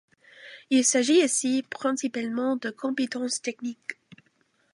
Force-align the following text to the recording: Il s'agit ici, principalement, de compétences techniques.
Il 0.71 0.83
s'agit 0.83 1.23
ici, 1.23 1.63
principalement, 1.69 2.55
de 2.55 2.71
compétences 2.71 3.39
techniques. 3.39 3.99